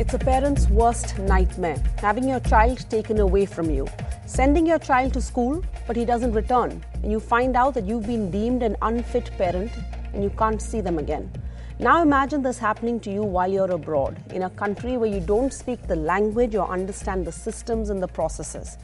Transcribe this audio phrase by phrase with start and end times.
[0.00, 3.88] It's a parent's worst nightmare having your child taken away from you.
[4.26, 6.84] Sending your child to school, but he doesn't return.
[7.02, 9.72] And you find out that you've been deemed an unfit parent
[10.12, 11.28] and you can't see them again.
[11.80, 15.52] Now imagine this happening to you while you're abroad, in a country where you don't
[15.52, 18.78] speak the language or understand the systems and the processes.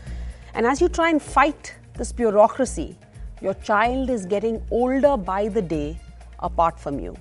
[0.54, 2.96] And as you try and fight this bureaucracy,
[3.40, 5.96] your child is getting older by the day
[6.40, 7.16] apart from you.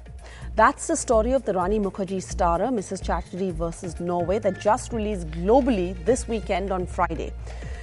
[0.56, 3.04] That's the story of the Rani Mukherjee starrer, Mrs.
[3.04, 7.34] Chatterjee versus Norway, that just released globally this weekend on Friday.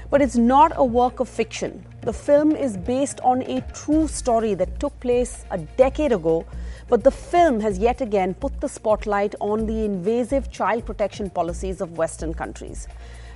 [0.09, 1.84] But it's not a work of fiction.
[2.02, 6.46] The film is based on a true story that took place a decade ago,
[6.88, 11.80] but the film has yet again put the spotlight on the invasive child protection policies
[11.80, 12.87] of Western countries.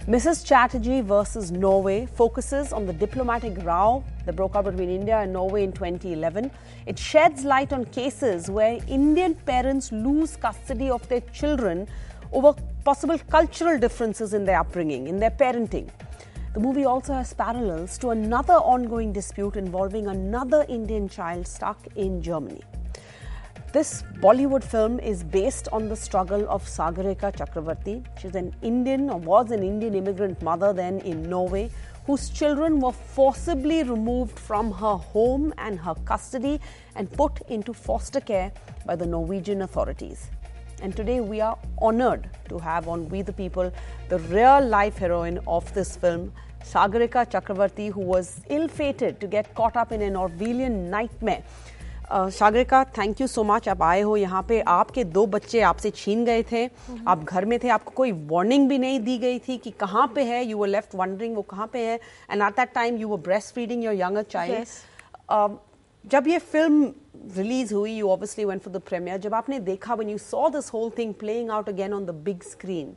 [0.06, 0.44] Mrs.
[0.44, 5.64] Chatterjee versus Norway focuses on the diplomatic row that broke out between India and Norway
[5.64, 6.50] in 2011.
[6.84, 11.88] It sheds light on cases where Indian parents lose custody of their children
[12.32, 12.52] over
[12.84, 15.88] possible cultural differences in their upbringing, in their parenting.
[16.52, 22.20] The movie also has parallels to another ongoing dispute involving another Indian child stuck in
[22.20, 22.60] Germany.
[23.74, 28.04] This Bollywood film is based on the struggle of Sagarika Chakravarti.
[28.20, 31.70] She's an Indian or was an Indian immigrant mother then in Norway
[32.06, 36.60] whose children were forcibly removed from her home and her custody
[36.95, 38.52] and put into foster care
[38.86, 40.30] by the Norwegian authorities.
[40.80, 43.72] And today we are honored to have on We the People
[44.08, 49.52] the real life heroine of this film, Sagarika Chakravarti, who was ill fated to get
[49.56, 51.42] caught up in an Orwellian nightmare.
[52.13, 56.24] Sagarika thank you so much आप आए हो यहाँ पे। आपके दो बच्चे आपसे छीन
[56.24, 56.65] गए थे।
[57.09, 60.25] आप घर में थे। आपको कोई वार्निंग भी नहीं दी गई थी कि कहाँ पे
[60.25, 60.45] है?
[60.45, 61.99] यू वर लेफ़्ट वंडरिंग वो कहाँ पे है?
[62.30, 65.56] And at that time you were breast feeding your younger child
[66.05, 66.93] जब ये फ़िल्म
[67.37, 70.72] रिलीज़ हुई you obviously went for the premiere जब आपने देखा when you saw this
[70.72, 72.94] whole thing playing out again on the big screen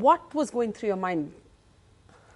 [0.00, 1.28] what was going through your mind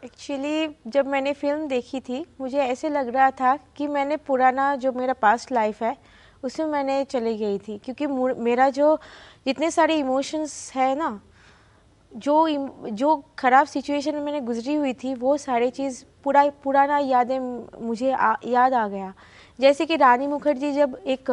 [0.05, 4.93] actually जब मैंने फ़िल्म देखी थी मुझे ऐसे लग रहा था कि मैंने पुराना जो
[4.93, 5.97] मेरा पास्ट लाइफ है
[6.45, 8.07] उसमें मैंने चली गई थी। क्योंकि
[8.43, 8.97] मेरा जो
[9.47, 11.21] जितने सारे इमोशंस है ना
[12.13, 12.37] जो
[12.91, 17.39] जो ख़राब सिचुएशन में मैंने गुजरी हुई थी वो सारी चीज़ पूरा पुराना यादें
[17.81, 19.13] मुझे आ, याद आ गया।
[19.59, 21.25] जैसे कि रानी मुखर्जी जब एक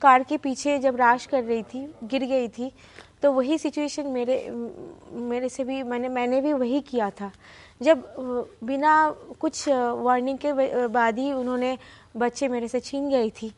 [0.00, 2.70] कार के पीछे जब राश कर रही थी गिर गई थी
[3.24, 4.36] तो वही सिचुएशन मेरे
[5.24, 7.30] मेरे से भी मैंने मैंने भी वही किया था।
[7.80, 8.02] जब
[8.62, 8.92] बिना
[9.40, 10.52] कुछ वार्निंग के
[10.88, 11.76] बाद ही उन्होंने
[12.16, 13.52] बच्चे मेरे से छीन गई थी।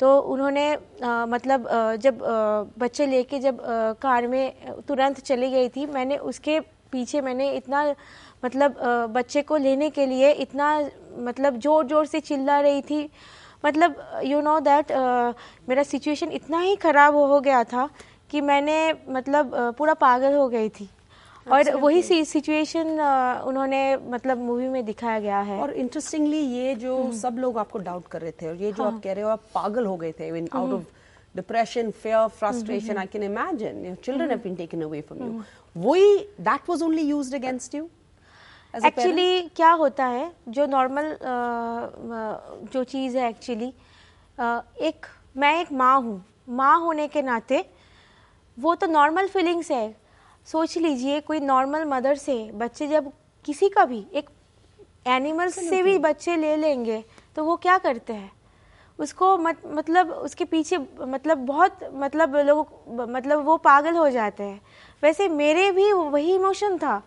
[0.00, 5.50] तो उन्होंने आ, मतलब आ, जब आ, बच्चे लेके जब आ, कार में तुरंत चली
[5.50, 6.58] गई थी मैंने उसके
[6.92, 7.84] पीछे मैंने इतना
[8.44, 10.70] मतलब आ, बच्चे को लेने के लिए इतना
[11.18, 13.08] मतलब ज़ोर ज़ोर से चिल्ला रही थी।
[13.64, 14.92] मतलब यू नो दैट
[15.68, 17.88] मेरा सिचुएशन इतना ही ख़राब हो गया था
[18.30, 18.76] कि मैंने
[19.08, 20.88] मतलब पूरा पागल हो गई थी।
[21.46, 22.88] और वही सिचुएशन
[23.46, 27.78] उन्होंने मतलब मूवी में दिखाया गया है। और इंटरेस्टिंगली ये जो हम्म। सब लोग आपको
[27.78, 28.92] डाउट कर रहे थे और ये जो हाँ.
[28.92, 30.84] आप कह रहे हो आप पागल हो गए थे out of
[31.38, 35.42] depression fear frustration i can imagine your children have been taken away from you.
[35.76, 36.08] वही
[36.46, 37.84] that was only used against you?
[38.74, 41.16] Actually क्या होता है जो नॉर्मल
[42.72, 43.72] जो चीज़ है एक्चुअली
[44.88, 47.64] एक मैं एक माँ हूँ। माँ होने के नाते
[48.60, 49.94] वो तो नॉर्मल फीलिंग्स है।
[50.48, 53.10] सोच लीजिए कोई नॉर्मल मदर से बच्चे जब
[53.44, 54.28] किसी का भी एक
[55.06, 57.02] एनिमल से भी बच्चे ले लेंगे
[57.36, 58.30] तो वो क्या करते हैं?
[58.98, 62.68] उसको मत, मतलब उसके पीछे मतलब बहुत मतलब लोग
[63.10, 64.60] मतलब वो पागल हो जाते हैं।
[65.02, 67.02] वैसे मेरे भी वही इमोशन था।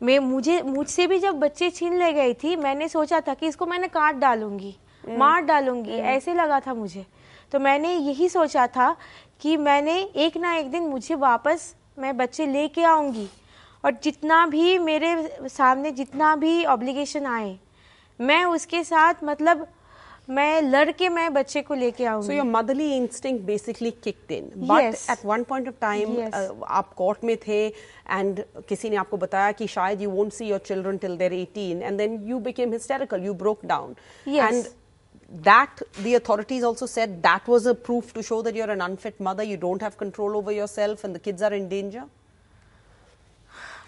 [0.00, 3.66] मैं मुझे मुझसे भी जब बच्चे छीन ले गई थी मैंने सोचा था कि इसको
[3.66, 7.06] मैंने काट डालूँगी हम्म। मार डालूँगी हम्म। ऐसे लगा था मुझे।
[7.52, 8.96] तो मैंने यही सोचा था
[9.42, 13.28] कि मैंने एक ना एक दिन मुझे वापस मैं बच्चे लेके आऊँगी।
[13.84, 17.56] और जितना भी मेरे सामने जितना भी ऑब्लिगेशन आए
[18.20, 19.66] मैं उसके साथ मतलब
[20.30, 24.94] मैं लड़के मैं बच्चे को लेके आऊँगी। So your motherly instinct basically kicked in but
[25.10, 29.66] at one point of time आप कोर्ट में थे एंड किसी ने आपको बताया कि
[29.66, 33.34] शायद you won't see your children till their 18 and then you became hysterical you
[33.34, 33.94] broke down
[34.28, 34.64] and
[35.31, 39.19] that the authorities also said that was a proof to show that you're an unfit
[39.19, 42.03] mother you don't have control over yourself and the kids are in danger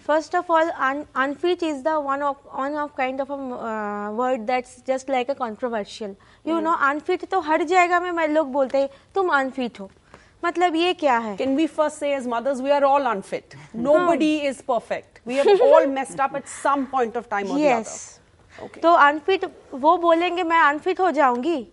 [0.00, 4.10] first of all un unfit is the one of one of kind of a uh,
[4.12, 6.14] word that's just like a controversial
[6.44, 6.62] you mm.
[6.62, 9.90] know unfit to har jayega mein main log bolte hain tum unfit ho
[10.44, 13.56] मतलब ये क्या है Can we first say as mothers we are all unfit?
[13.74, 15.20] Nobody is perfect.
[15.26, 17.74] We have all messed up at some point of time or yes.
[17.74, 18.20] the other.
[18.57, 18.81] okay.
[18.81, 21.65] तो unfit वो बोलेंगे मैं unfit हो जाऊँगी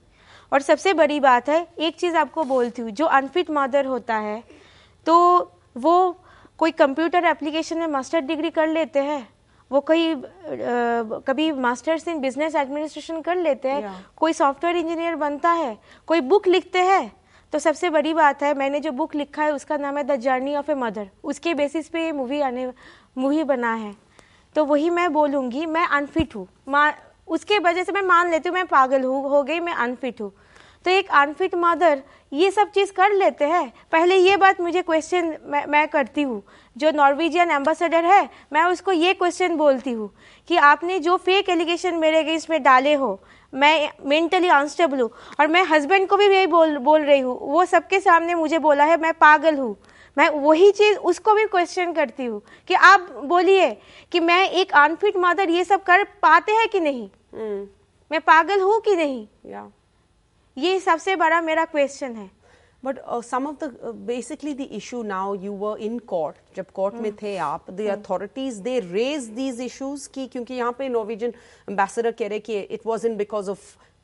[0.52, 4.42] और सबसे बड़ी बात है एक चीज़ आपको बोलती हूँ जो अनफिट मदर होता है
[5.06, 5.14] तो
[5.76, 5.94] वो
[6.58, 9.26] कोई कंप्यूटर एप्लीकेशन में मास्टर डिग्री कर लेते हैं
[9.70, 10.14] वो कई
[11.26, 13.94] कभी मास्टर्स इन बिज़नेस एडमिनिस्ट्रेशन कर लेते हैं Yeah.
[14.16, 15.76] कोई सॉफ्टवेयर इंजीनियर बनता है
[16.08, 17.10] कोई बुक लिखते हैं
[17.52, 20.54] तो सबसे बड़ी बात है मैंने जो बुक लिखा है उसका नाम है the journey
[20.56, 22.70] of a mother उसके बेसिस पे ये मूवी आने
[23.18, 23.94] मूवी बना है
[24.56, 26.92] तो वही मैं बोलूँगी मैं अनफिट हूँ। मा
[27.28, 30.32] उसके वजह से मैं मान लेती हूँ मैं पागल हूँ हो गई मैं अनफिट हूँ।
[30.84, 32.02] तो एक अनफिट मदर
[32.32, 36.42] ये सब चीज़ कर लेते हैं। पहले ये बात मुझे क्वेश्चन मैं, मैं करती हूँ।
[36.76, 40.10] जो नॉर्वेजियन एम्बेसडर है मैं उसको ये क्वेश्चन बोलती हूँ
[40.48, 43.18] कि आपने जो फेक एलिगेशन मेरे अगेंस्ट में डाले हो
[43.52, 45.10] मैं मेंटली अनस्टेबल हूँ
[45.40, 48.84] और मैं हस्बैंड को भी यही बोल बोल रही हूँ। वो सबके सामने मुझे बोला
[48.84, 49.74] है मैं पागल हूँ।
[50.16, 53.70] मैं वही चीज़ उसको भी क्वेश्चन करती हूँ कि आप बोलिए
[54.12, 57.08] कि मैं एक अनफिट मदर ये सब कर पाते हैं कि नहीं?
[58.10, 59.26] मैं पागल हूँ कि नहीं?
[59.46, 59.70] या
[60.56, 62.30] ये सबसे बड़ा मेरा क्वेश्चन है।
[62.82, 67.08] But some of the basically the issue now you were in court जब कोर्ट में
[67.08, 71.32] हम्म। थे आप the authorities they raise these issues की क्योंकि यहाँ पे नॉर्वेजियन
[71.68, 73.60] एम्बेसडर कह रहे कि it was in because of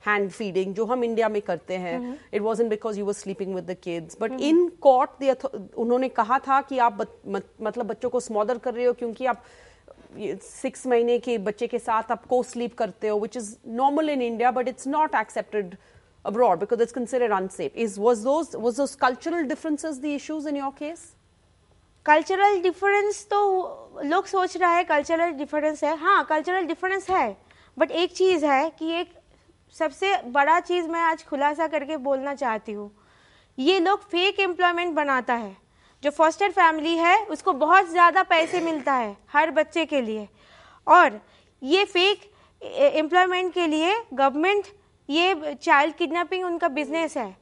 [0.07, 3.67] hand feeding जो हम इंडिया में करते हैं it wasn't because you were sleeping with
[3.71, 7.87] the kids but in court the author- उन्होंने कहा था कि आप बत, मत, मतलब
[7.87, 9.43] बच्चों को स्मॉदर कर रहे हो क्योंकि आप
[10.43, 14.23] सिक्स महीने के बच्चे के साथ आप को स्लीप करते हो which is normal in
[14.23, 15.77] India but it's not accepted
[16.25, 17.77] abroad because it's considered unsafe.
[17.83, 21.05] Is was those was those cultural differences the issues in your case?
[22.07, 23.39] Cultural difference तो
[24.05, 27.37] लोग सोच रहा है कल्चरल डिफरेंस है हाँ cultural difference है
[27.77, 29.13] but एक चीज़ है कि एक
[29.75, 32.91] सबसे बड़ा चीज़ मैं आज खुलासा करके बोलना चाहती हूँ।
[33.59, 35.57] ये लोग फेक एम्प्लॉयमेंट बनाता है।
[36.03, 40.29] जो फॉस्टर फैमिली है, उसको बहुत ज़्यादा पैसे मिलता है हर बच्चे के लिए।
[40.87, 41.21] और
[41.63, 42.31] ये फेक
[42.63, 44.67] एम्प्लॉयमेंट के लिए गवर्नमेंट
[45.09, 47.37] ये चाइल्ड किडनैपिंग उनका बिज़नेस है।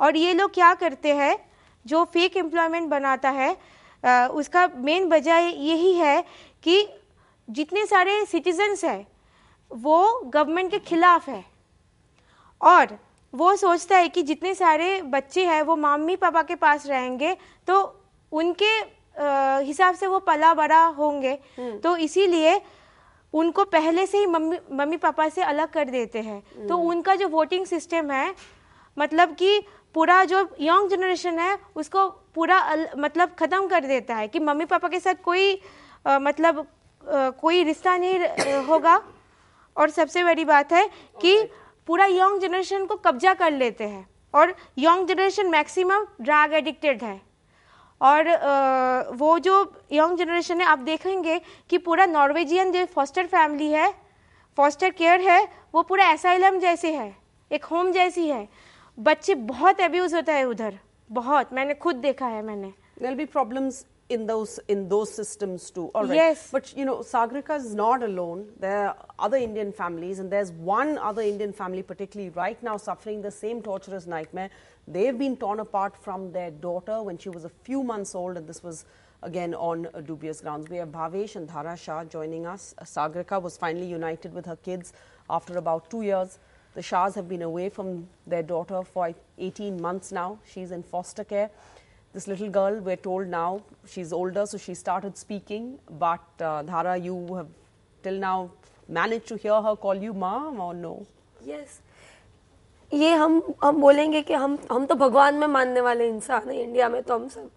[0.00, 1.36] और ये लोग क्या करते हैं,
[1.86, 3.56] जो फेक एम्प्लॉयमेंट बनाता है
[4.30, 6.22] उसका मेन वजह यही है
[6.64, 6.88] कि
[7.48, 9.06] जितने सारे सिटीजन्स हैं,
[9.70, 11.44] वो गवर्नमेंट के खिलाफ है।
[12.60, 12.96] और
[13.32, 17.36] वो सोचता है कि जितने सारे बच्चे हैं वो मम्मी पापा के पास रहेंगे
[17.68, 17.80] तो
[18.32, 18.70] उनके
[19.66, 21.38] हिसाब से वो पला बड़ा होंगे।
[21.82, 22.60] तो इसीलिए
[23.34, 27.28] उनको पहले से ही मम्मी मम्मी पापा से अलग कर देते हैं। तो उनका जो
[27.28, 28.34] वोटिंग सिस्टम है
[28.96, 29.60] मतलब कि
[29.94, 34.64] पूरा जो यंग जनरेशन है उसको पूरा अल, मतलब ख़त्म कर देता है कि मम्मी
[34.64, 35.54] पापा के साथ कोई
[36.06, 39.00] अ, मतलब अ, कोई रिश्ता नहीं होगा।
[39.76, 40.88] और सबसे बड़ी बात है
[41.20, 41.36] कि
[41.88, 47.20] पूरा यंग जनरेशन को कब्जा कर लेते हैं और young generation maximum drug addicted है।
[48.00, 48.28] और
[49.16, 49.54] वो जो
[49.92, 51.40] यंग जनरेशन है, आप देखेंगे
[51.70, 53.92] कि पूरा नॉर्वेजियन जो फॉस्टर फैमिली है,
[54.58, 57.14] फॉस्टर केयर है, वो पूरा एसाइलम जैसे है,
[57.50, 58.48] एक होम जैसी है।
[58.98, 60.78] बच्चे बहुत अब्यूज होता है उधर,
[61.10, 65.90] बहुत, मैंने खुद देखा है मैंने। There'll be problems in those in those systems too.
[65.94, 66.14] All right.
[66.14, 66.48] Yes.
[66.50, 68.48] But you know, Sagarika is not alone.
[68.58, 73.22] There are other Indian families, and there's one other Indian family, particularly right now, suffering
[73.22, 74.50] the same torturous nightmare.
[74.86, 78.46] They've been torn apart from their daughter when she was a few months old, and
[78.46, 78.86] this was
[79.22, 80.70] again on uh, dubious grounds.
[80.70, 82.74] We have Bhavesh and Dhara Shah joining us.
[82.78, 84.92] Uh, Sagarika was finally united with her kids
[85.28, 86.38] after about two years.
[86.74, 90.38] The Shahs have been away from their daughter for 18 months now.
[90.48, 91.50] She's in foster care.
[92.14, 95.78] This little girl, we're told now, she's older, so she started speaking.
[95.90, 97.48] But uh, Dhara, you have
[98.02, 98.50] till now
[98.88, 100.94] managed to hear her call you mom or no?
[101.46, 101.78] Yes
[102.92, 106.88] ये हम हम बोलेंगे कि हम हम तो भगवान में मानने वाले इंसान हैं इंडिया
[106.88, 107.50] में तो हम सब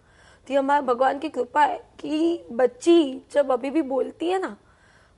[0.46, 4.56] तो ये हमारे भगवान की कृपा है कि बच्ची जब अभी भी बोलती है ना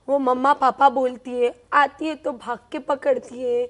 [0.07, 3.65] वो मम्मा पापा बोलती है आती है तो भाग के पकड़ती है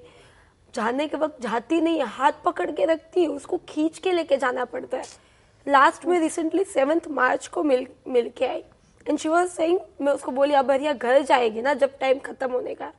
[0.74, 4.36] जाने के वक्त जाती नहीं है हाथ पकड़ के रखती है उसको खींच के लेके
[4.36, 5.25] जाना पड़ता है
[5.66, 8.62] लास्ट में रिसेंटली सेवन्थ मार्च को मिल मिल के आई
[9.06, 12.50] एंड शी वॉज़ सेइंग मैं उसको बोली अब भैया घर जाएगी ना जब टाइम खत्म
[12.52, 12.92] होने का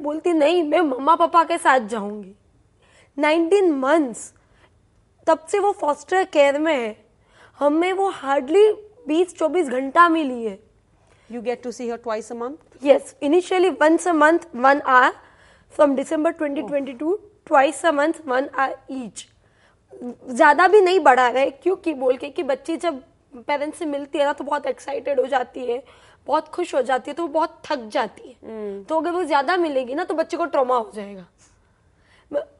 [0.00, 2.34] बोलती नहीं मैं मम्मा पापा के साथ जाऊँगी
[3.18, 4.32] 19 मंथ्स
[5.26, 6.96] तब से वो फॉस्टर केयर में है
[7.58, 8.70] हमें वो हार्डली
[9.08, 10.58] 20-24 घंटा मिली है
[11.30, 12.60] You get to see her twice a month?
[12.80, 15.12] Yes, initially once a month, one hour.
[15.68, 19.28] From December 2022, twice a month, one hour each.
[20.00, 23.02] ज़्यादा भी नहीं बढ़ा रहे क्योंकि बोल के कि बच्ची जब
[23.46, 25.82] पेरेंट्स से मिलती है ना तो बहुत एक्साइटेड हो जाती है
[26.26, 29.56] बहुत खुश हो जाती है तो वो बहुत थक जाती है। तो अगर वो ज़्यादा
[29.56, 31.26] मिलेगी ना तो बच्चे को ट्रोमा हो जाएगा।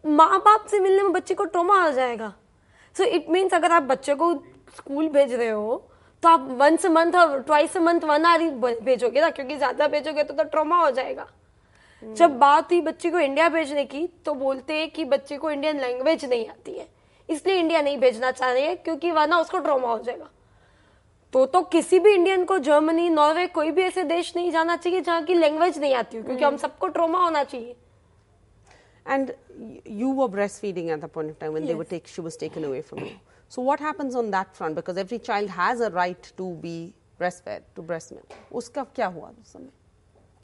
[0.09, 2.33] माँ बाप से मिलने में बच्चे को ट्रोमा आ जाएगा।
[2.97, 4.33] सो इट मीन्स अगर आप बच्चे को
[4.77, 5.83] स्कूल भेज रहे हो
[6.23, 10.25] तो आप वंस मंथ और ट्वाइस मंथ वन आर ही भेजोगे ना क्योंकि ज़्यादा भेजोगे
[10.25, 11.27] तो, तो ट्रॉमा हो जाएगा।
[12.03, 15.81] जब बात हुई बच्चे को इंडिया भेजने की तो बोलते हैं कि बच्चे को इंडियन
[15.81, 16.89] लैंग्वेज नहीं आती है।
[17.31, 20.29] इसलिए इंडिया नहीं भेजना चाह रही है क्योंकि वरना उसको ट्रॉमा हो जाएगा
[21.33, 25.01] तो तो किसी भी इंडियन को जर्मनी नॉर्वे कोई भी ऐसे देश नहीं जाना चाहिए
[25.01, 27.77] जहाँ की लैंग्वेज नहीं आती हो क्योंकि हम सबको ट्रोमा होना चाहिए
[29.07, 29.31] And
[29.87, 31.69] you were breastfeeding at the point of time when yes.
[31.69, 33.13] they were take, she was taken away from you.
[33.49, 34.75] So what happens on that front?
[34.75, 38.35] Because every child has a right to be breastfed, to breast milk.
[38.53, 39.71] उसका क्या हुआ उस समय?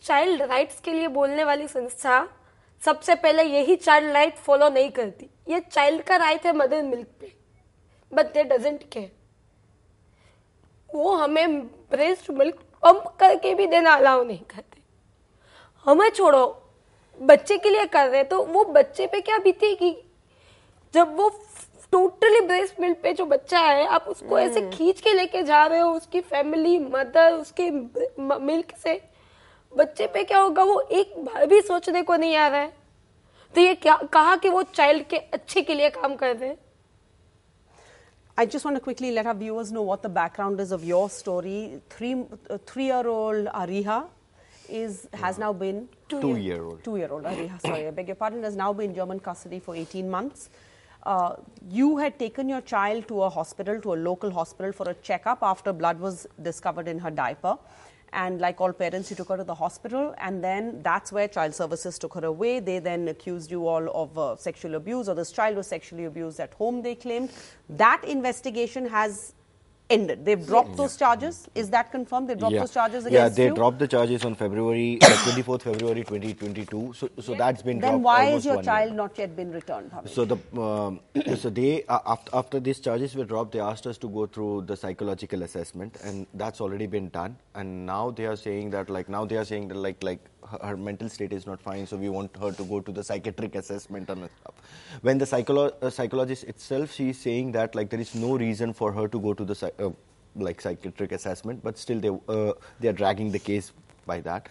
[0.02, 2.16] Child rights के लिए बोलने वाली संस्था
[2.84, 7.06] सबसे पहले यही चाइल्ड राइट फॉलो नहीं करती। ये चाइल्ड का राइट है मदर मिल्क
[7.20, 7.32] पे।
[8.12, 9.10] बट दे डजेंट केयर
[10.88, 11.60] वो हमें
[11.90, 14.82] ब्रेस्ट मिल्क पंप करके भी देना अलाउ नहीं करते।
[15.86, 16.44] हमें छोड़ो
[17.18, 19.94] बच्चे के लिए कर रहे तो वो बच्चे पे क्या बीतेगी?
[20.94, 21.28] जब वो
[21.92, 25.78] टोटली ब्रेस्ट मिल्क पे जो बच्चा है आप उसको ऐसे खींच के लेके जा रहे
[25.78, 27.70] हो उसकी फैमिली मदर उसके
[28.20, 28.94] मिल्क से
[29.76, 32.72] बच्चे पे क्या होगा वो एक बार भी सोचने को नहीं आ रहा है
[33.54, 36.58] तो ये क्या कहा कि वो चाइल्ड के अच्छे के लिए काम कर रहे हैं
[38.36, 41.08] I just want to quickly let our viewers know what the background is of your
[41.08, 41.80] story.
[41.88, 42.14] Three,
[42.50, 43.98] uh, three-year-old Ariha
[44.68, 46.82] is has now been Two year old.
[46.86, 47.60] two-year-old Ariha.
[47.66, 48.42] Sorry, I beg your pardon.
[48.42, 50.48] Has now been in German custody for 18 months.
[51.04, 51.36] Uh,
[51.70, 55.44] you had taken your child to a hospital, to a local hospital, for a checkup
[55.52, 57.56] after blood was discovered in her diaper.
[58.14, 61.52] And like all parents, you took her to the hospital, and then that's where child
[61.52, 62.60] services took her away.
[62.60, 66.38] They then accused you all of uh, sexual abuse, or this child was sexually abused
[66.38, 67.30] at home, they claimed.
[67.68, 69.34] That investigation has
[69.90, 70.24] ended.
[70.24, 71.48] They've dropped those charges.
[71.54, 72.28] Is that confirmed?
[72.28, 72.60] They dropped yeah.
[72.60, 73.54] those charges against yeah, they you?
[73.54, 76.92] dropped the charges on February, uh, 24th February 2022.
[76.96, 78.72] So, so that's been Then dropped why almost is your one year.
[78.72, 79.90] child not yet been returned?
[79.90, 80.08] Bhavesh?
[80.08, 81.00] So the um,
[81.36, 84.62] so they uh, after, after these charges were dropped, they asked us to go through
[84.62, 87.36] the psychological assessment, and that's already been done.
[87.54, 90.20] And now they are saying that like now they are saying that like like
[90.62, 93.54] her, mental state is not fine, so we want her to go to the psychiatric
[93.54, 94.54] assessment and stuff.
[95.02, 98.72] When the psycholo- uh, psychologist itself, she is saying that like there is no reason
[98.72, 99.90] for her to go to the uh,
[100.36, 103.72] like psychiatric assessment, but still they uh, they are dragging the case
[104.06, 104.48] by that.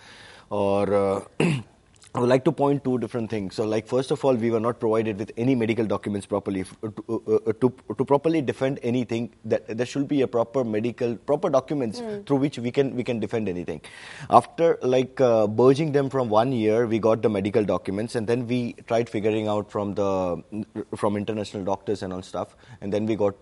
[0.50, 1.22] Or uh,
[2.16, 3.56] I would like to point two different things.
[3.56, 6.90] So, like first of all, we were not provided with any medical documents properly uh,
[6.90, 9.32] to, uh, uh, to, to properly defend anything.
[9.46, 13.20] That there should be a proper medical proper documents through which we can we can
[13.20, 13.82] defend anything.
[14.30, 18.46] After like uh, burging them from one year, we got the medical documents, and then
[18.46, 20.64] we tried figuring out from the
[20.96, 23.34] from international doctors and all stuff, and then we got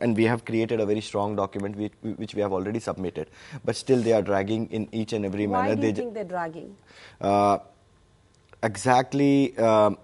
[0.00, 3.28] and we have created a very strong document which, which we have already submitted.
[3.64, 5.74] But still, they are dragging in each and every Why manner.
[5.74, 6.76] do they you ju- think they're dragging?
[7.20, 7.58] uh,
[8.62, 9.98] exactly um,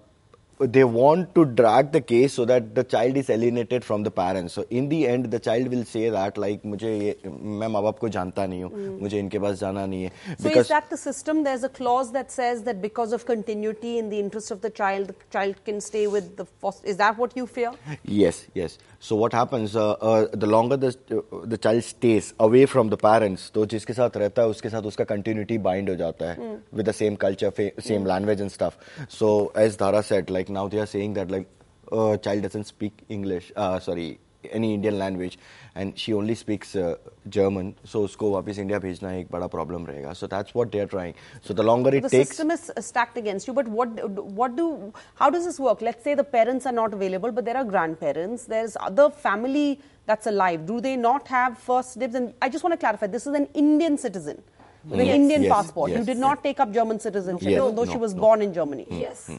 [0.60, 4.52] they want to drag the case so that the child is alienated from the parents
[4.58, 7.30] so in the end the child will say that like मुझे ये
[7.62, 10.68] मैं माँ बाप को जानता नहीं हूँ मुझे इनके पास जाना नहीं है So is
[10.68, 11.42] that the system?
[11.42, 15.08] There's a clause that says that because of continuity in the interest of the child,
[15.08, 16.86] the child can stay with the foster.
[16.86, 17.72] Is that what you fear?
[18.04, 18.78] Yes, yes.
[19.00, 19.74] So what happens?
[19.74, 23.92] Uh, uh, the longer the uh, the child stays away from the parents, तो जिसके
[24.00, 27.50] साथ रहता है उसके साथ उसका continuity bind हो जाता है with the same culture,
[27.50, 28.78] fa- same language and stuff.
[29.18, 29.32] So
[29.66, 31.46] as Dhara said, like now they are saying that like
[31.90, 34.18] uh, child doesn't speak English, uh, sorry,
[34.50, 35.38] any Indian language,
[35.74, 36.96] and she only speaks uh,
[37.28, 37.74] German.
[37.84, 40.14] So उसको वापस India भेजना एक बड़ा problem रहेगा.
[40.16, 41.14] So that's what they are trying.
[41.42, 42.28] So the longer it the takes.
[42.30, 43.54] system is uh, stacked against you.
[43.54, 43.88] But what
[44.40, 45.80] what do how does this work?
[45.80, 48.44] Let's say the parents are not available, but there are grandparents.
[48.46, 50.66] There's other family that's alive.
[50.66, 52.14] Do they not have first dibs?
[52.16, 54.42] And I just want to clarify: this is an Indian citizen
[54.84, 55.14] with an Yes.
[55.14, 55.52] Indian Yes.
[55.52, 55.90] passport.
[55.90, 56.06] you Yes.
[56.06, 57.60] did not take up German citizenship, Yes.
[57.60, 58.20] although she No, was no.
[58.22, 58.86] born in Germany.
[58.90, 59.30] Yes.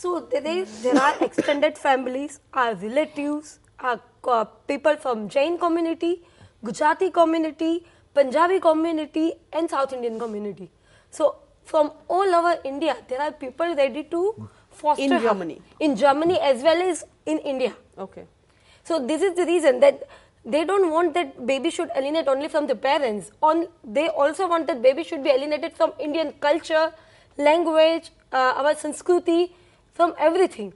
[0.00, 6.22] So there, there are extended families, our relatives, our uh, people from Jain community,
[6.64, 10.70] Gujarati community, Punjabi community, and South Indian community.
[11.10, 15.96] So from all over India, there are people ready to foster in Germany, her, in
[15.96, 17.74] Germany as well as in India.
[17.98, 18.24] Okay.
[18.84, 20.08] So this is the reason that
[20.46, 23.32] they don't want that baby should alienate only from the parents.
[23.42, 26.94] On they also want that baby should be alienated from Indian culture,
[27.36, 29.50] language, uh, our Sanskriti,
[29.99, 30.71] from everything.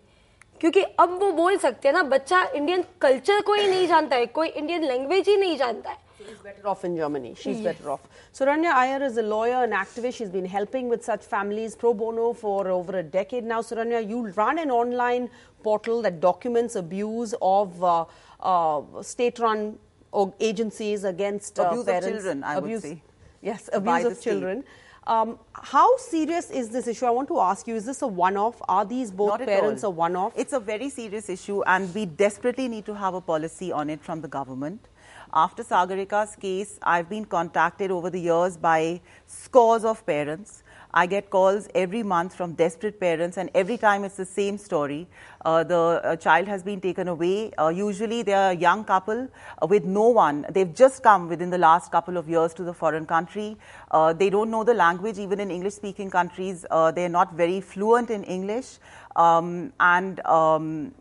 [0.62, 4.26] क्योंकि अब वो बोल सकते हैं ना बच्चा Indian culture को ही नहीं जानता है
[4.38, 5.98] कोई इंडियन लैंग्वेज ही नहीं जानता है
[6.30, 7.30] She's better off in Germany.
[7.42, 8.02] She's better off.
[8.40, 10.18] Suranya Iyer is a lawyer and activist.
[10.22, 13.62] She's been helping with such families pro bono for over a decade now.
[13.62, 15.30] Suranya, you run an online
[15.64, 18.06] portal that documents abuse of uh,
[18.42, 19.64] uh, state-run
[20.12, 22.08] or- agencies against uh, Abuse of parents.
[22.10, 23.02] children, I would abuse, say.
[23.42, 24.34] Yes, By abuse the of state.
[25.07, 27.05] Um, how serious is this issue?
[27.05, 28.61] I want to ask you: Is this a one-off?
[28.69, 29.91] Are these both parents all.
[29.91, 30.33] a one-off?
[30.35, 34.03] It's a very serious issue, and we desperately need to have a policy on it
[34.03, 34.89] from the government.
[35.33, 40.63] After Sagarika's case, I've been contacted over the years by scores of parents.
[40.95, 45.09] I get calls every month from desperate parents, and every time it's the same story.
[45.45, 47.53] Uh, the uh, child has been taken away.
[47.59, 49.29] Uh, usually, they are a young couple
[49.61, 50.47] uh, with no one.
[50.51, 53.57] They've just come within the last couple of years to the foreign country.
[53.91, 56.65] Uh, they don't know the language, even in English speaking countries.
[56.71, 58.79] Uh, they're not very fluent in English.
[59.17, 60.95] Um, and um,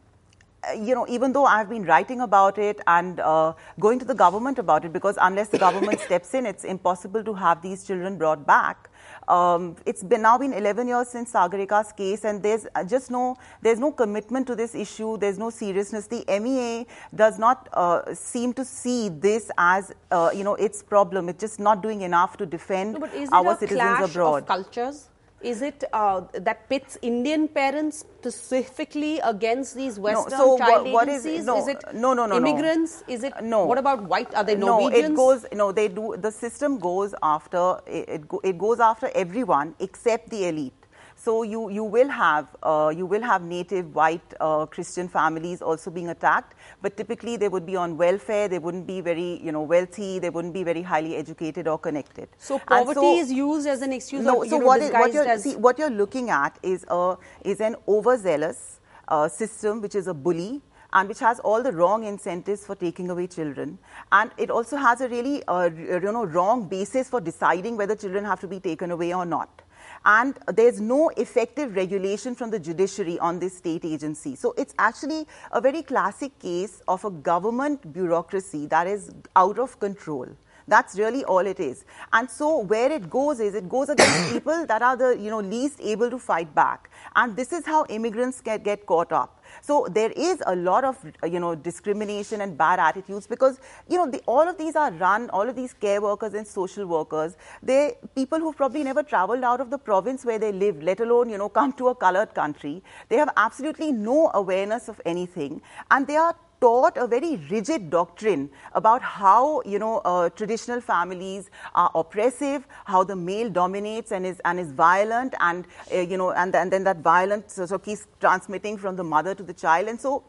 [0.76, 4.60] you know, even though I've been writing about it and uh, going to the government
[4.60, 8.46] about it, because unless the government steps in, it's impossible to have these children brought
[8.48, 8.90] back.
[9.28, 13.80] Um, it's been now been 11 years since Sagarika's case, and there's just no there's
[13.80, 15.18] no commitment to this issue.
[15.18, 16.08] There's no seriousness.
[16.08, 21.30] The MEA does not uh, seem to see this as uh, you know its problem.
[21.30, 24.10] It's just not doing enough to defend No, but is it our a citizens clash
[24.10, 24.44] abroad.
[24.44, 25.10] of cultures?
[25.44, 31.10] Is it uh, that pits Indian parents specifically against these Western so child what- what
[31.10, 31.46] is- agencies?
[31.46, 32.48] no, is it no, no, no, no.
[32.50, 33.04] immigrants?
[33.08, 33.66] Is it No.
[33.66, 34.34] What about white?
[34.36, 35.10] Are they Norwegians?
[35.10, 35.46] no, it goes.
[35.54, 36.16] No, they do.
[36.18, 38.10] The system goes after it.
[38.10, 40.83] It, go, it goes after everyone except the elite.
[41.24, 45.90] So you, you will have uh, you will have native white uh, Christian families also
[45.90, 48.50] being attacked, but typically they would be on welfare.
[48.50, 50.20] They wouldn't be very you know wealthy.
[50.20, 52.28] They wouldn't be very highly educated or connected.
[52.40, 54.26] So poverty so- is used as an excuse.
[54.26, 57.16] no, or, so know, what, is, what you're see, what you're looking at is a
[57.54, 60.62] is an overzealous uh, system, which is a bully.
[60.96, 63.80] And which has all the wrong incentives for taking away children,
[64.12, 68.24] and it also has a really, uh, you know, wrong basis for deciding whether children
[68.26, 69.64] have to be taken away or not.
[70.06, 74.36] And there's no effective regulation from the judiciary on this state agency.
[74.36, 79.80] So it's actually a very classic case of a government bureaucracy that is out of
[79.80, 80.28] control.
[80.68, 81.86] That's really all it is.
[82.12, 85.40] And so where it goes is it goes against people that are the you know
[85.40, 86.90] least able to fight back.
[87.16, 89.44] And this is how immigrants get, get caught up.
[89.62, 90.98] So there is a lot of
[91.30, 95.30] you know discrimination and bad attitudes because you know the, all of these are run,
[95.30, 99.62] all of these care workers and social workers, they people who've probably never traveled out
[99.62, 102.84] of the province where they live, let alone you know come to a colored country.
[103.10, 108.50] They have absolutely no awareness of anything, and they are taught a very rigid doctrine
[108.82, 114.40] about how you know uh, traditional families are oppressive, how the male dominates and is
[114.46, 118.08] and is violent, and uh, you know, and, and then that violence so, so keeps
[118.20, 120.24] transmitting from the mother to the child, and so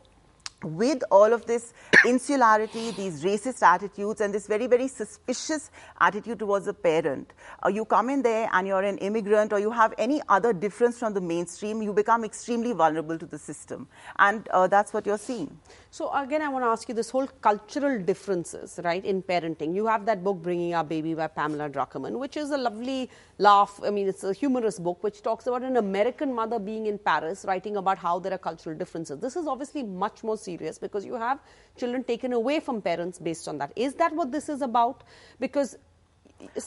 [0.65, 1.73] with all of this
[2.07, 7.33] insularity, these racist attitudes, and this very, very suspicious attitude towards a parent,
[7.65, 10.99] uh, you come in there and you're an immigrant or you have any other difference
[10.99, 13.89] from the mainstream, you become extremely vulnerable to the system.
[14.19, 15.59] And uh, that's what you're seeing.
[15.91, 19.75] So again, I want to ask you this whole cultural differences, right, in parenting.
[19.75, 23.81] You have that book, Bringing Up Bébé by Pamela Druckerman, which is a lovely laugh.
[23.85, 27.45] I mean, it's a humorous book which talks about an American mother being in Paris,
[27.47, 29.21] writing about how there are cultural differences.
[29.21, 31.39] This is obviously much more serious because you have
[31.77, 33.73] children taken away from parents based on that.
[33.77, 35.03] Is that what this is about?
[35.41, 35.77] Because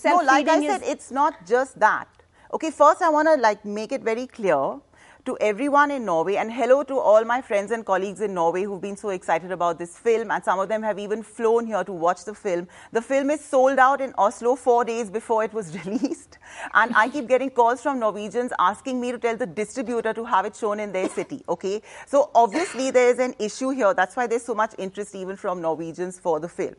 [0.04, 2.08] No, like I said, it's not just that.
[2.54, 4.80] Okay, first I want to like make it very clear
[5.28, 8.80] to everyone in Norway and hello to all my friends and colleagues in Norway who've
[8.80, 11.92] been so excited about this film and some of them have even flown here to
[11.92, 12.66] watch the film.
[12.94, 16.38] The film is sold out in Oslo 4 days before it was released
[16.74, 20.46] and I keep getting calls from Norwegians asking me to tell the distributor to have
[20.46, 21.82] it shown in their city, okay?
[22.06, 23.94] So obviously there is an issue here.
[23.94, 26.76] That's why there's so much interest even from Norwegians for the film.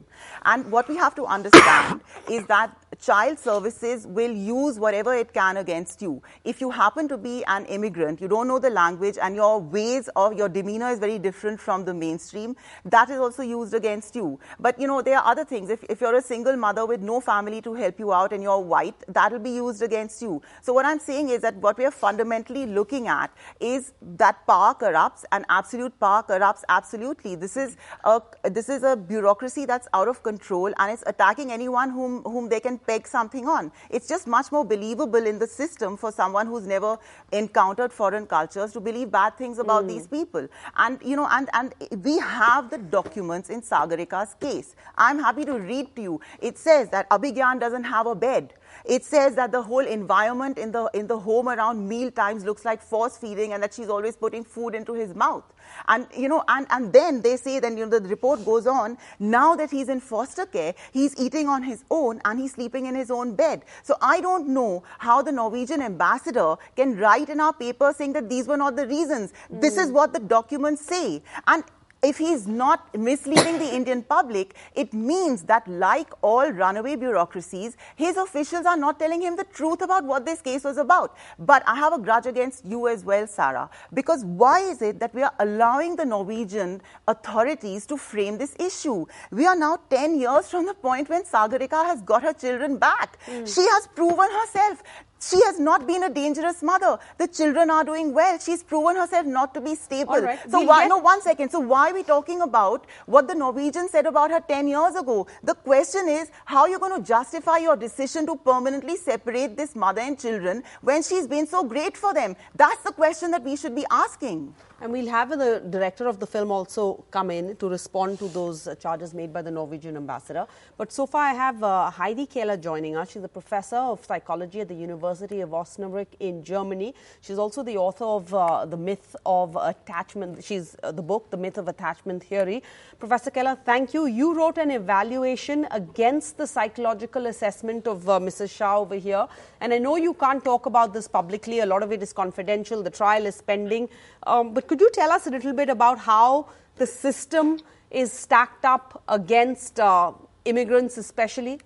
[0.46, 5.58] And what we have to understand is that child services will use whatever it can
[5.58, 6.22] against you.
[6.44, 10.09] If you happen to be an immigrant, you don't know the language, and your ways
[10.16, 14.38] of your demeanor is very different from the mainstream, that is also used against you.
[14.61, 15.70] But you know, there are other things.
[15.70, 18.61] If, if you're a single mother with no family to help you out and you're
[18.61, 20.42] white, that will be used against you.
[20.62, 24.74] So what I'm saying is that what we are fundamentally looking at is that power
[24.74, 27.35] corrupts and absolute power corrupts absolutely.
[27.35, 31.90] This is a this is a bureaucracy that's out of control and it's attacking anyone
[31.90, 33.72] whom whom they can peg something on.
[33.90, 36.98] It's just much more believable in the system for someone who's never
[37.33, 40.16] encountered foreign cultures to believe bad things about these hmm.
[40.16, 40.48] people.
[40.76, 44.74] And you know, and and we have the documents in Sagarika's case.
[44.96, 46.20] I'm happy to read to you.
[46.40, 48.54] It says that Abhigyan doesn't have a bed.
[48.88, 52.64] It says that the whole environment in the in the home around meal times looks
[52.64, 55.44] like force feeding, and that she's always putting food into his mouth.
[55.88, 58.96] And you know, and and then they say, then you know, the report goes on.
[59.18, 62.94] Now that he's in foster care, he's eating on his own and he's sleeping in
[62.94, 63.64] his own bed.
[63.83, 68.31] So I don't know how the Norwegian ambassador can write in our paper saying that
[68.31, 69.35] these were not the reasons.
[69.51, 69.94] This is hmm.
[69.94, 71.62] what the documents say, and
[72.02, 78.16] if he's not misleading the Indian public, it means that, like all runaway bureaucracies, his
[78.16, 81.16] officials are not telling him the truth about what this case was about.
[81.38, 85.14] But I have a grudge against you as well, Sarah, because why is it that
[85.14, 89.06] we are allowing the Norwegian authorities to frame this issue?
[89.32, 93.18] We are now 10 years from the point when Sagarika has got her children back.
[93.24, 93.44] Hmm.
[93.44, 94.82] She has proven herself
[95.20, 96.98] She has not been a dangerous mother.
[97.18, 98.38] The children are doing well.
[98.38, 100.20] She's proven herself not to be stable.
[100.20, 100.38] Right.
[100.50, 100.83] So We'll why?
[100.85, 101.50] get- No, one second.
[101.50, 105.26] So why are we talking about what the Norwegians said about her 10 years ago?
[105.42, 110.00] The question is how you're going to justify your decision to permanently separate this mother
[110.00, 112.37] and children when she's been so great for them.
[112.54, 114.54] That's the question that we should be asking.
[114.80, 118.68] And we'll have the director of the film also come in to respond to those
[118.80, 120.46] charges made by the Norwegian ambassador.
[120.76, 123.10] But so far, I have uh, Heidi Keller joining us.
[123.10, 126.94] She's a professor of psychology at the University of Osnabrück in Germany.
[127.22, 130.44] She's also the author of uh, The Myth of Attachment.
[130.44, 132.62] She's uh, the book, The Myth of Attachment Theory.
[133.00, 134.06] Professor Keller, thank you.
[134.06, 138.56] You wrote an evaluation against the psychological assessment of uh, Mrs.
[138.56, 139.26] Shah over here.
[139.60, 141.58] And I know you can't talk about this publicly.
[141.58, 142.80] A lot of it is confidential.
[142.80, 143.88] The trial is pending.
[144.28, 147.60] Um, but could you tell us a little bit about how the system
[147.90, 150.12] is stacked up against uh,
[150.44, 151.60] immigrants, especially?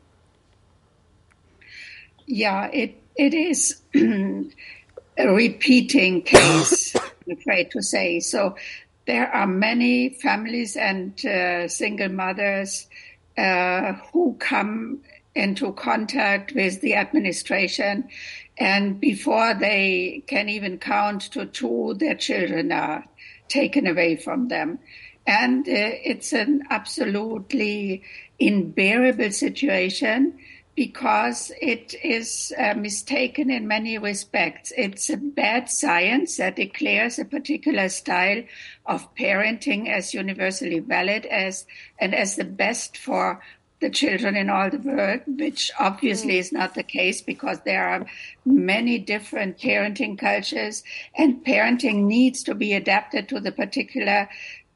[2.26, 6.94] Yeah, it it is a repeating case,
[7.26, 8.20] I'm afraid to say.
[8.20, 8.54] So
[9.06, 12.86] there are many families and uh, single mothers
[13.36, 15.00] uh, who come
[15.34, 18.08] into contact with the administration,
[18.58, 23.04] and before they can even count to two, their children are
[23.48, 24.78] taken away from them.
[25.26, 25.72] And uh,
[26.04, 28.02] it's an absolutely
[28.40, 30.38] unbearable situation
[30.74, 34.72] because it is uh, mistaken in many respects.
[34.76, 38.42] It's a bad science that declares a particular style
[38.86, 41.66] of parenting as universally valid as
[41.98, 43.42] and as the best for
[43.82, 48.06] the children in all the world, which obviously is not the case because there are
[48.46, 50.82] many different parenting cultures
[51.16, 54.28] and parenting needs to be adapted to the particular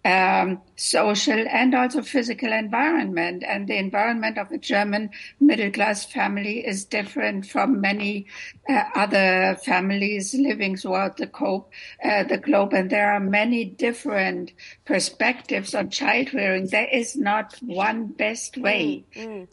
[0.06, 3.42] um, social and also physical environment.
[3.46, 8.26] And the environment of a German middle class family is different from many
[8.68, 11.66] uh, other families living throughout the, co-
[12.04, 12.72] uh, the globe.
[12.72, 14.52] And there are many different
[14.84, 16.68] perspectives on child rearing.
[16.68, 19.04] There is not one best way.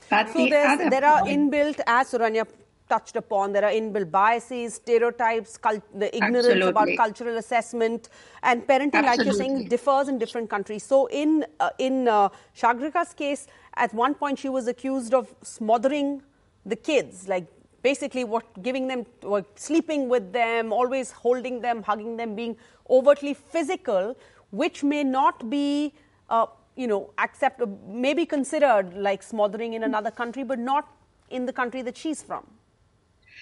[0.09, 2.45] But So the other there are inbuilt, as Suranya
[2.89, 5.57] touched upon, there are inbuilt biases, stereotypes,
[5.95, 8.09] the ignorance about cultural assessment,
[8.43, 10.83] and parenting, like you're saying, differs in different countries.
[10.83, 16.21] So in uh, in uh, Shagrika's case, at one point she was accused of smothering
[16.65, 17.47] the kids, like
[17.81, 22.57] basically what giving them or sleeping with them, always holding them, hugging them, being
[22.89, 24.17] overtly physical,
[24.51, 25.93] which may not be.
[26.29, 30.87] Uh, you know, accept maybe considered like smothering in another country, but not
[31.29, 32.43] in the country that she's from.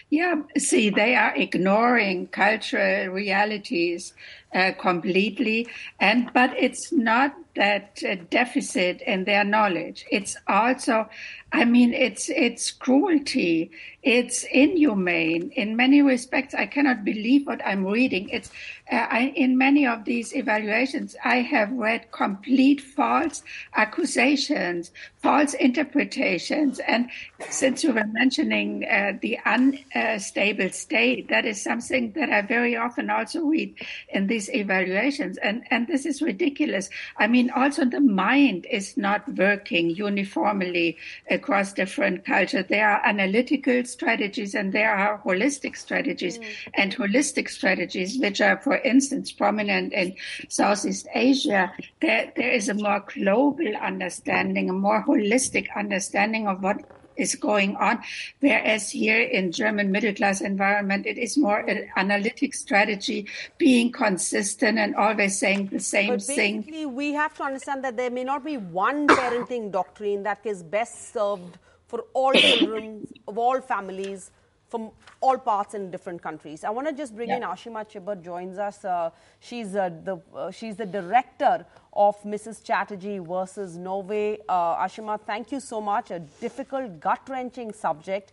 [0.09, 4.13] Yeah, see, they are ignoring cultural realities
[4.53, 5.67] uh, completely,
[5.99, 10.05] and but it's not that uh, deficit in their knowledge.
[10.09, 11.09] It's also,
[11.51, 13.71] I mean, it's it's cruelty.
[14.03, 16.55] It's inhumane in many respects.
[16.55, 18.29] I cannot believe what I'm reading.
[18.29, 18.49] It's
[18.91, 23.43] uh, I, in many of these evaluations, I have read complete false
[23.75, 27.09] accusations, false interpretations, and
[27.49, 33.09] since you were mentioning uh, the unstable state, that is something that I very often
[33.09, 33.75] also read
[34.09, 36.89] in these evaluations, and and this is ridiculous.
[37.17, 40.97] I mean, also the mind is not working uniformly
[41.29, 42.65] across different cultures.
[42.69, 46.45] There are analytical strategies and there are holistic strategies, mm.
[46.75, 50.15] and holistic strategies, which are, for instance, prominent in
[50.49, 51.71] Southeast Asia.
[52.01, 56.77] There there is a more global understanding, a more holistic understanding of what
[57.15, 57.99] is going on.
[58.39, 64.77] Whereas here in German middle class environment, it is more an analytic strategy, being consistent
[64.77, 66.61] and always saying the same But thing.
[66.61, 70.63] basically, we have to understand that there may not be one parenting doctrine that is
[70.63, 74.31] best served for all children of all families
[74.71, 76.63] from all parts in different countries.
[76.63, 78.85] I want to just bring in Ashima Chibber joins us.
[78.85, 82.63] Uh, she's uh, the uh, she's the director of Mrs.
[82.63, 84.39] Chatterjee versus Norway.
[84.47, 86.09] Uh, Ashima, thank you so much.
[86.09, 88.31] A difficult, gut wrenching subject.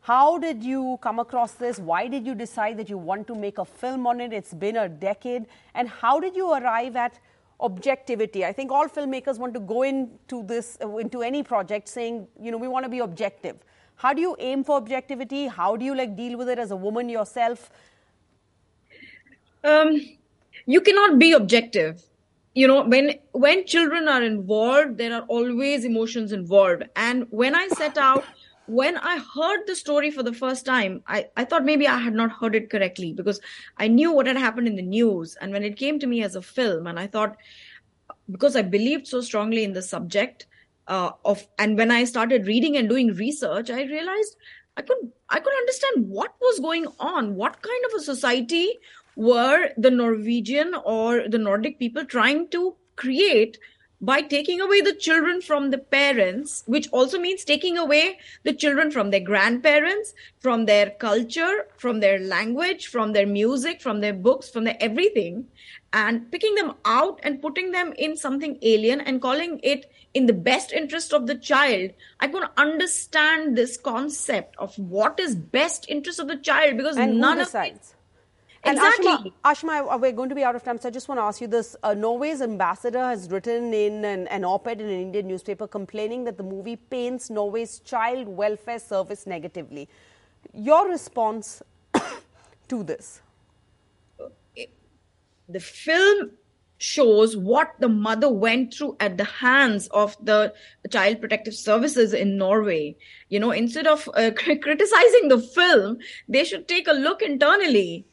[0.00, 1.78] How did you come across this?
[1.78, 4.32] Why did you decide that you want to make a film on it?
[4.32, 5.46] It's been a decade.
[5.74, 7.20] And how did you arrive at
[7.60, 8.44] objectivity?
[8.44, 12.58] I think all filmmakers want to go into this, into any project saying, you know,
[12.58, 13.56] we want to be objective.
[13.96, 15.46] How do you aim for objectivity?
[15.46, 17.70] How do you like deal with it as a woman yourself?
[19.64, 20.00] um,
[20.66, 22.02] you cannot be objective
[22.54, 27.66] you know when when children are involved there are always emotions involved and when i
[27.68, 28.24] set out
[28.66, 32.14] when i heard the story for the first time I, I thought maybe i had
[32.14, 33.40] not heard it correctly because
[33.78, 36.36] i knew what had happened in the news and when it came to me as
[36.36, 37.36] a film and i thought
[38.30, 40.46] because i believed so strongly in the subject
[40.88, 44.36] uh, of and when i started reading and doing research i realized
[44.76, 47.36] I could I could understand what was going on.
[47.36, 48.78] What kind of a society
[49.16, 53.58] were the Norwegian or the Nordic people trying to create
[54.00, 58.90] by taking away the children from the parents, which also means taking away the children
[58.90, 64.50] from their grandparents, from their culture, from their language, from their music, from their books,
[64.50, 65.46] from their everything,
[65.94, 70.32] and picking them out and putting them in something alien and calling it in the
[70.32, 71.92] best interest of the child.
[72.18, 77.20] I can understand this concept of what is best interest of the child because and
[77.20, 77.94] none of decides?
[78.64, 79.32] And Exactly.
[79.44, 81.40] Ashima, Ashima, we're going to be out of time, so I just want to ask
[81.40, 81.76] you this.
[81.82, 86.24] Uh, Norway's ambassador has written in an, an op ed in an Indian newspaper complaining
[86.24, 89.88] that the movie paints Norway's child welfare service negatively.
[90.54, 91.62] Your response
[92.68, 93.20] to this?
[95.48, 96.30] The film
[96.78, 100.52] shows what the mother went through at the hands of the
[100.90, 102.96] child protective services in Norway.
[103.28, 108.06] You know, instead of uh, criticizing the film, they should take a look internally.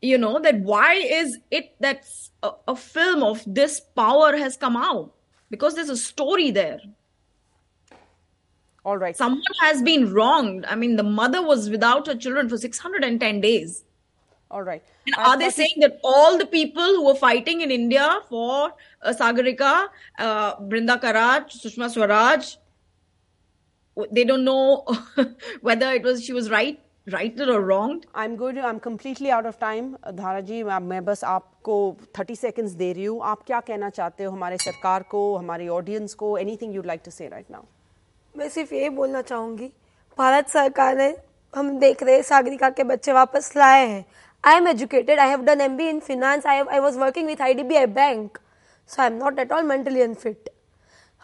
[0.00, 2.06] You know, that why is it that
[2.42, 5.12] a, a film of this power has come out?
[5.50, 6.80] Because there's a story there.
[8.84, 9.16] All right.
[9.16, 10.64] Someone has been wronged.
[10.66, 13.84] I mean, the mother was without her children for 610 days.
[14.50, 14.82] All right.
[15.06, 18.72] And I are they saying that all the people who were fighting in India for
[19.02, 22.56] uh, Sagarika, uh, Brinda Karaj, Sushma Swaraj,
[24.10, 24.86] they don't know
[25.60, 26.80] whether it was she was right,
[27.12, 28.06] righted or wronged?
[28.14, 32.74] I'm going to I'm completely out of time धारा जी मैं बस आपको 30 seconds
[32.76, 36.72] दे रही हूँ आप क्या कहना चाहते हो हमारे सरकार को हमारी ऑडियंस को anything
[36.72, 37.64] you'd like to say right now
[38.36, 39.66] मैं सिर्फ़ ये बोलना चाहूँगी
[40.18, 41.14] भारत सरकार ने
[41.54, 44.04] हम देख रहे हैं सागरिका के बच्चे वापस लाए हैं
[44.44, 47.42] I am educated I have done M B in finance I I was working with
[47.42, 48.38] I D B I bank
[48.86, 49.52] so I am not at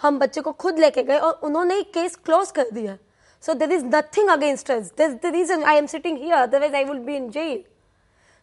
[0.03, 2.97] हम बच्चे को खुद लेके गए और उन्होंने ही केस क्लोज कर दिया।
[3.41, 6.99] So there is nothing against this the reason I am sitting here otherwise I would
[6.99, 7.65] be in jail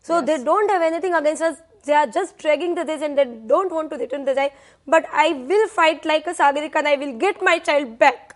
[0.08, 1.56] so they don't have anything against us
[1.86, 4.52] they are just dragging the this and they don't want to return the जाए
[4.90, 8.34] but I will fight like a Sagarika and I will get my child back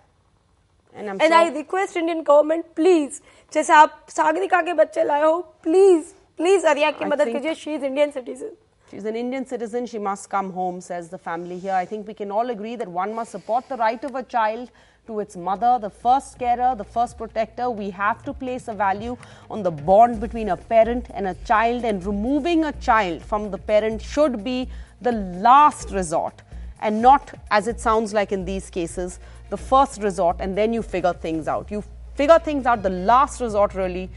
[0.96, 3.20] and I request Indian government please
[3.54, 7.56] जैसे आप सागरिका के बच्चे लाए हो please Please, Ariha ki Because kijiye.
[7.56, 8.52] She is Indian citizen.
[8.92, 9.86] She's an Indian citizen.
[9.86, 11.74] She must come home, says the family here.
[11.74, 14.70] I think we can all agree that one must support the right of a child
[15.08, 17.70] to its mother, the first carer, the first protector.
[17.70, 19.16] We have to place a value
[19.50, 23.58] on the bond between a parent and a child, and removing a child from the
[23.58, 24.70] parent should be
[25.02, 26.42] the last resort
[26.82, 29.20] and not, as it sounds like in these cases,
[29.50, 31.72] the first resort, and then you figure things out.
[31.72, 31.84] You
[32.16, 34.10] figure things out, the last resort really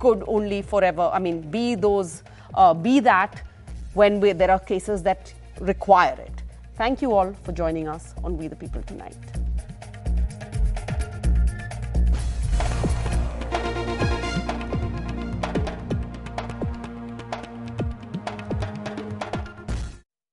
[0.00, 2.22] could only forever, I mean, be those,
[2.54, 3.42] uh, be that
[3.94, 6.42] when we, there are cases that require it.
[6.76, 9.16] Thank you all for joining us on We the People tonight.